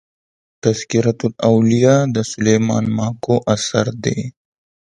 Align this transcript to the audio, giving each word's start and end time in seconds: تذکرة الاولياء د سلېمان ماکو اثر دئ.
تذکرة 0.63 1.19
الاولياء 1.29 2.01
د 2.15 2.17
سلېمان 2.31 2.85
ماکو 2.97 3.35
اثر 3.55 3.85
دئ. 4.03 4.19